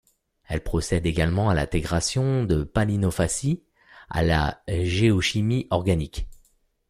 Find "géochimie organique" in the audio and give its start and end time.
4.67-6.25